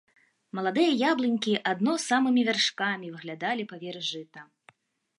Маладыя 0.59 0.95
яблынькі 1.11 1.53
адно 1.73 1.93
самымі 2.07 2.41
вяршкамі 2.49 3.13
выглядалі 3.15 3.71
паверх 3.75 4.01
жыта. 4.13 4.39